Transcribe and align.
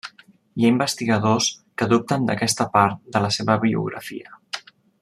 Hi 0.59 0.63
ha 0.63 0.69
investigadors 0.75 1.49
que 1.81 1.87
dubten 1.91 2.25
d'aquesta 2.29 2.67
part 2.79 2.99
de 3.17 3.23
la 3.27 3.33
seva 3.37 3.59
biografia. 3.67 4.35